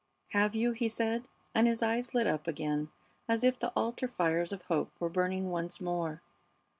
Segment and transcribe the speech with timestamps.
[0.29, 2.89] "Have you?" he said, and his eyes lit up again
[3.29, 6.23] as if the altar fires of hope were burning once more.